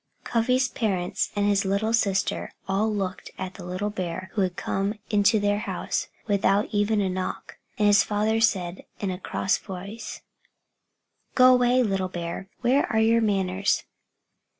Cuffy's 0.23 0.67
parents 0.67 1.29
and 1.35 1.45
his 1.45 1.63
little 1.63 1.93
sister 1.93 2.53
all 2.67 2.91
looked 2.91 3.29
at 3.37 3.53
the 3.53 3.63
little 3.63 3.91
bear 3.91 4.31
who 4.33 4.41
had 4.41 4.55
come 4.55 4.95
into 5.11 5.39
their 5.39 5.59
house 5.59 6.07
without 6.25 6.65
even 6.71 7.01
a 7.01 7.07
knock. 7.07 7.59
And 7.77 7.85
his 7.85 8.01
father 8.01 8.41
said, 8.41 8.83
in 8.99 9.11
a 9.11 9.19
cross 9.19 9.59
voice 9.59 10.21
"Go 11.35 11.53
away, 11.53 11.83
little 11.83 12.09
bear. 12.09 12.49
Where 12.61 12.91
are 12.91 12.99
your 12.99 13.21
manners?" 13.21 13.83